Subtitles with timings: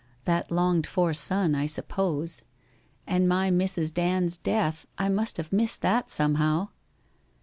[0.25, 2.43] That longed for son, I suppose!
[3.05, 3.93] And my Mrs.
[3.93, 6.69] Band's death— I must have missed that somehow